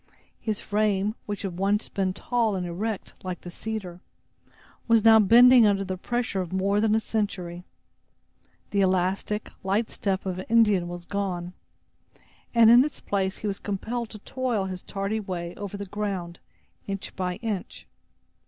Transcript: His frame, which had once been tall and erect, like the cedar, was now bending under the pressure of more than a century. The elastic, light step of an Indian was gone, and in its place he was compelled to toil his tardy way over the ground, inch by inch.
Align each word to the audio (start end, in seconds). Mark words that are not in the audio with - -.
His 0.39 0.59
frame, 0.59 1.13
which 1.27 1.43
had 1.43 1.59
once 1.59 1.87
been 1.87 2.11
tall 2.11 2.55
and 2.55 2.65
erect, 2.65 3.13
like 3.23 3.41
the 3.41 3.51
cedar, 3.51 3.99
was 4.87 5.03
now 5.05 5.19
bending 5.19 5.67
under 5.67 5.83
the 5.83 5.95
pressure 5.95 6.41
of 6.41 6.51
more 6.51 6.81
than 6.81 6.95
a 6.95 6.99
century. 6.99 7.65
The 8.71 8.81
elastic, 8.81 9.51
light 9.63 9.91
step 9.91 10.25
of 10.25 10.39
an 10.39 10.45
Indian 10.49 10.87
was 10.87 11.05
gone, 11.05 11.53
and 12.55 12.71
in 12.71 12.83
its 12.83 12.99
place 12.99 13.37
he 13.37 13.47
was 13.47 13.59
compelled 13.59 14.09
to 14.09 14.17
toil 14.17 14.65
his 14.65 14.81
tardy 14.81 15.19
way 15.19 15.53
over 15.53 15.77
the 15.77 15.85
ground, 15.85 16.39
inch 16.87 17.15
by 17.15 17.35
inch. 17.35 17.85